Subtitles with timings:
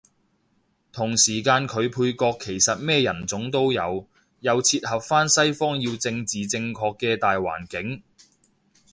[0.91, 4.07] 同時間佢配角其實咩人種都有，
[4.39, 8.01] 又切合返西方要政治正確嘅大環境